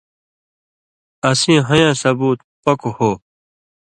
اسیں 1.29 1.61
ہویں 1.67 1.79
یاں 1.81 1.95
ثُبوت 2.01 2.39
پَکوۡ 2.63 2.95
ہو۔ 2.97 3.11